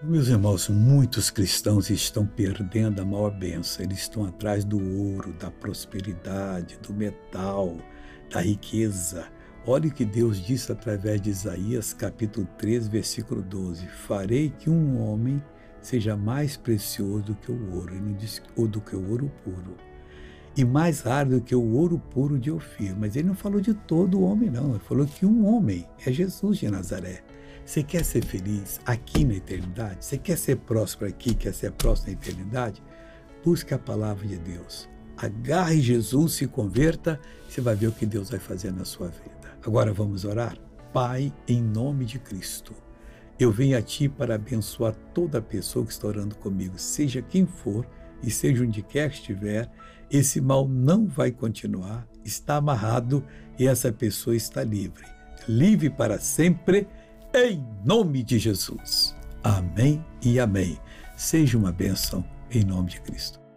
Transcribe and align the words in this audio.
Meus 0.00 0.28
irmãos, 0.28 0.68
muitos 0.68 1.28
cristãos 1.28 1.90
estão 1.90 2.24
perdendo 2.24 3.02
a 3.02 3.04
maior 3.04 3.32
benção. 3.32 3.84
Eles 3.84 3.98
estão 3.98 4.24
atrás 4.24 4.64
do 4.64 4.78
ouro, 4.78 5.32
da 5.32 5.50
prosperidade, 5.50 6.78
do 6.78 6.94
metal, 6.94 7.76
da 8.30 8.40
riqueza. 8.40 9.26
Olha 9.66 9.88
o 9.88 9.92
que 9.92 10.04
Deus 10.04 10.40
disse 10.40 10.70
através 10.70 11.20
de 11.20 11.30
Isaías, 11.30 11.92
capítulo 11.92 12.46
3, 12.56 12.86
versículo 12.86 13.42
12: 13.42 13.88
Farei 13.88 14.50
que 14.56 14.70
um 14.70 15.02
homem 15.02 15.42
seja 15.80 16.16
mais 16.16 16.56
precioso 16.56 17.24
do 17.24 17.34
que 17.34 17.50
o 17.50 17.74
ouro, 17.74 17.92
ou 18.56 18.68
do 18.68 18.80
que 18.80 18.94
o 18.94 19.10
ouro 19.10 19.28
puro, 19.42 19.76
e 20.56 20.64
mais 20.64 21.00
raro 21.00 21.30
do 21.30 21.40
que 21.40 21.56
o 21.56 21.72
ouro 21.72 21.98
puro 21.98 22.38
de 22.38 22.52
Ofir. 22.52 22.94
Mas 22.96 23.16
ele 23.16 23.26
não 23.26 23.34
falou 23.34 23.60
de 23.60 23.74
todo 23.74 24.22
homem, 24.22 24.48
não. 24.48 24.70
Ele 24.70 24.78
falou 24.78 25.04
que 25.04 25.26
um 25.26 25.44
homem 25.44 25.88
é 26.06 26.12
Jesus 26.12 26.58
de 26.58 26.70
Nazaré. 26.70 27.24
Você 27.68 27.82
quer 27.82 28.02
ser 28.02 28.24
feliz 28.24 28.80
aqui 28.86 29.26
na 29.26 29.34
eternidade? 29.34 30.02
Você 30.02 30.16
quer 30.16 30.38
ser 30.38 30.56
próspero 30.56 31.10
aqui, 31.10 31.34
quer 31.34 31.52
ser 31.52 31.70
próspero 31.72 32.12
na 32.12 32.18
eternidade? 32.18 32.82
Busque 33.44 33.74
a 33.74 33.78
palavra 33.78 34.26
de 34.26 34.38
Deus. 34.38 34.88
Agarre 35.18 35.78
Jesus, 35.82 36.32
se 36.32 36.46
converta, 36.46 37.20
você 37.46 37.60
vai 37.60 37.74
ver 37.74 37.88
o 37.88 37.92
que 37.92 38.06
Deus 38.06 38.30
vai 38.30 38.40
fazer 38.40 38.72
na 38.72 38.86
sua 38.86 39.08
vida. 39.08 39.54
Agora 39.62 39.92
vamos 39.92 40.24
orar? 40.24 40.56
Pai, 40.94 41.30
em 41.46 41.60
nome 41.60 42.06
de 42.06 42.18
Cristo, 42.18 42.72
eu 43.38 43.52
venho 43.52 43.76
a 43.76 43.82
Ti 43.82 44.08
para 44.08 44.36
abençoar 44.36 44.94
toda 45.12 45.42
pessoa 45.42 45.84
que 45.84 45.92
está 45.92 46.08
orando 46.08 46.36
comigo, 46.36 46.78
seja 46.78 47.20
quem 47.20 47.44
for 47.44 47.86
e 48.22 48.30
seja 48.30 48.64
onde 48.64 48.82
quer 48.82 49.10
que 49.10 49.16
estiver, 49.16 49.70
esse 50.10 50.40
mal 50.40 50.66
não 50.66 51.06
vai 51.06 51.30
continuar, 51.30 52.08
está 52.24 52.56
amarrado 52.56 53.22
e 53.58 53.66
essa 53.66 53.92
pessoa 53.92 54.34
está 54.34 54.64
livre. 54.64 55.04
Livre 55.46 55.90
para 55.90 56.18
sempre 56.18 56.88
em 57.34 57.64
nome 57.84 58.22
de 58.22 58.38
Jesus. 58.38 59.14
Amém 59.42 60.04
e 60.22 60.40
amém. 60.40 60.78
Seja 61.16 61.58
uma 61.58 61.72
bênção 61.72 62.24
em 62.50 62.64
nome 62.64 62.90
de 62.90 63.00
Cristo. 63.00 63.47